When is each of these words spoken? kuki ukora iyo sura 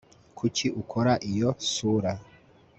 kuki 0.37 0.67
ukora 0.81 1.13
iyo 1.31 1.49
sura 1.71 2.11